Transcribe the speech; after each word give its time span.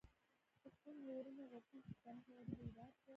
پښتون 0.61 0.95
ژغورني 1.03 1.43
غورځنګ 1.51 1.81
پښتانه 1.89 2.19
شعوري 2.25 2.53
بيدار 2.59 2.89
کړل. 2.97 3.07